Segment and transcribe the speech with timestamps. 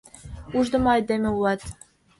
[0.57, 1.61] —Уждымо айдеме улат...